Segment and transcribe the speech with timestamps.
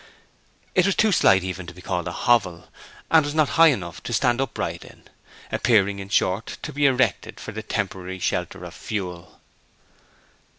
[0.73, 2.69] It was too slight even to be called a hovel,
[3.11, 5.03] and was not high enough to stand upright in;
[5.51, 9.39] appearing, in short, to be erected for the temporary shelter of fuel.